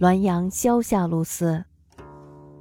[0.00, 1.62] 滦阳萧下路司。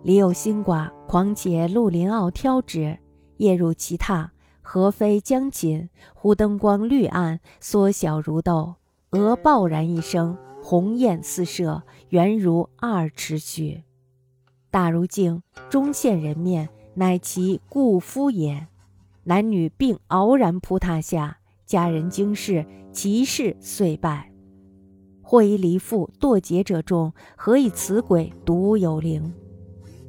[0.04, 3.00] 里有新寡，狂且陆林傲挑之，
[3.38, 4.28] 夜入其榻，
[4.62, 8.76] 何飞将寝，忽灯光绿暗，缩小如豆，
[9.12, 13.84] 额爆然一声，红焰四射，圆如二尺许，
[14.70, 18.68] 大如镜，中现人面，乃其故夫也。
[19.24, 24.30] 男女并傲然扑榻下，家人惊视，其事遂败。
[25.30, 29.32] 或疑离妇堕劫者众，何以此鬼独有灵？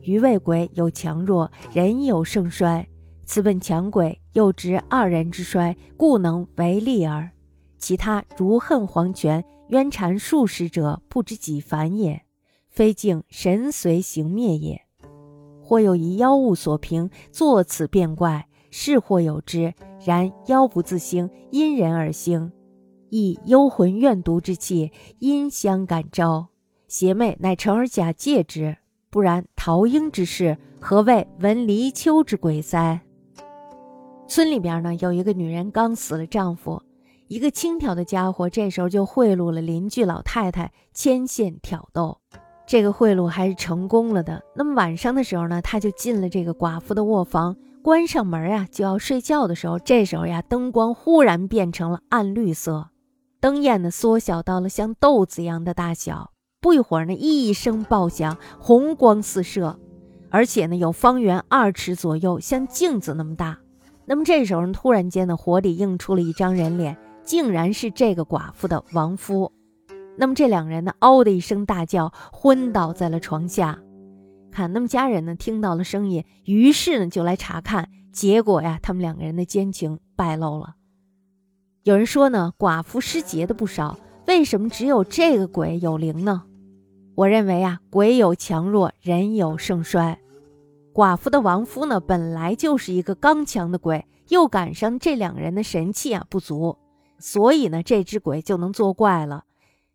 [0.01, 2.89] 余谓鬼有强弱，人有盛衰。
[3.27, 7.31] 此本强鬼，又值二人之衰，故能为利耳。
[7.77, 12.23] 其他如恨黄泉、冤缠数十者，不知几凡也，
[12.71, 14.81] 非敬神随行灭也。
[15.63, 19.75] 或有一妖物所凭，作此变怪，是或有之。
[20.03, 22.51] 然妖不自兴，因人而兴，
[23.11, 26.49] 亦幽魂怨毒之气，阴相感召。
[26.89, 28.77] 邪魅乃乘而假借之。
[29.11, 33.01] 不然，桃英之事，何谓闻离秋之鬼哉？
[34.29, 36.81] 村里边呢，有一个女人刚死了丈夫，
[37.27, 42.19] 一个轻佻的家伙这时候就贿赂了邻居老太太，牵线挑逗，
[42.69, 44.41] 这个贿赂还是成功了的。
[44.55, 52.90] 那么晚上的时候呢，他就进了这个寡妇的卧房，关上门啊，就要睡觉的时候，这时候呀，灯光忽然变成了暗绿色，
[53.41, 56.33] 灯焰呢缩小到了像豆子一样的大小。
[56.61, 59.79] 不一会儿呢，一声爆响，红光四射，
[60.29, 63.59] 而且呢有方圆二尺左右，像镜子那么大。
[64.05, 69.51] 那么这时候呢突然间呢，火里映出了一张人脸，竟然是这个寡妇的亡夫。
[70.19, 73.79] 那么这两人呢，嗷的一声大叫，昏倒在了床下。
[74.51, 80.75] 看，那么家人呢听到了声音，于是呢就来查看，结果呀，他们两个人的奸情败露了。
[81.83, 86.43] 有人说呢，寡妇失节的不少，为什么只有这个鬼有灵呢？
[87.15, 90.19] 我认为啊，鬼有强弱，人有盛衰。
[90.93, 96.77] 寡妇的亡夫呢，本来就是一个刚强的鬼，又赶上这两人的神气啊不足，
[97.19, 99.45] 所以呢，这只鬼就能作怪了。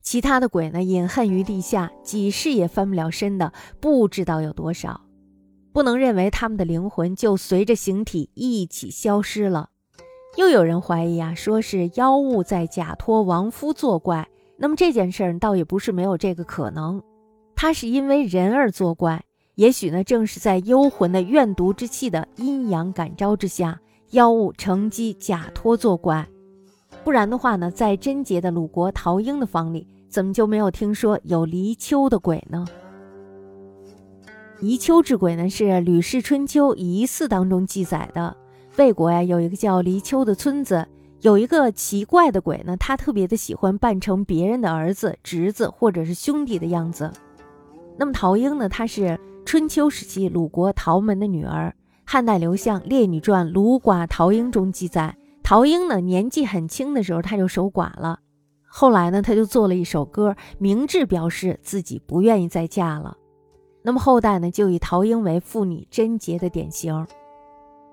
[0.02, 5.02] 其他的鬼呢，隐恨于地下，几世也翻不了身的，不知道有多少。
[5.72, 9.70] 不能认为他们的灵魂就随着形体一起消失了。
[10.36, 14.28] 又有人怀疑啊，说是妖物在假托亡夫作怪。
[14.58, 17.02] 那么这件事儿倒也不是没有这个可能。
[17.56, 19.24] 他是因为人而作怪，
[19.56, 23.80] 也许呢，正是在幽魂的怨毒之气的阴阳感召之下，
[24.12, 26.28] 妖物乘机假托作怪。
[27.04, 32.66] 不然的话呢，在贞洁的鲁国陶英的房里，怎么就没有听说有离秋的鬼呢？
[34.60, 38.36] 离秋之鬼呢，是《吕氏春秋·仪四》当中记载的。
[38.78, 40.86] 魏国呀，有一个叫离秋的村子，
[41.22, 47.10] 有一个奇怪的鬼呢，他特别的喜欢扮成别人的儿子、侄子或者是兄弟的样子。
[47.98, 48.68] 那么陶英呢？
[48.68, 51.74] 她是春秋时期鲁国陶门的女儿。
[52.04, 58.20] 汉代刘向《列女传·鲁寡陶英》中记载，陶英呢年纪很轻的时候，她就守寡了。
[58.68, 63.16] 后来呢，她就做了一首歌，明智表示自己不愿意再嫁了。
[63.82, 67.08] 那么后代呢，就以陶英为妇女贞洁的典型。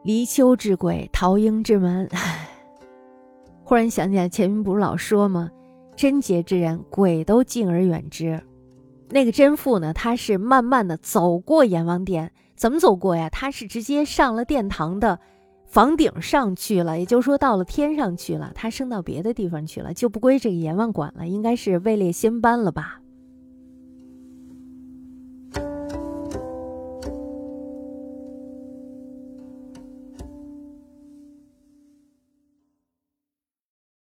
[0.02, 2.08] 离秋之鬼，陶英之门。
[3.62, 5.50] 忽然想起来，前面不是老说吗？
[5.94, 8.42] 贞洁之人，鬼都敬而远之。
[9.10, 9.92] 那个贞妇呢？
[9.92, 13.28] 她是慢慢的走过阎王殿，怎么走过呀？
[13.28, 15.20] 她是直接上了殿堂的
[15.66, 18.50] 房顶上去了，也就是说到了天上去了。
[18.54, 23.01] 她升到别的地方去了，就不归这个阎王管了，应该是位列仙班了吧？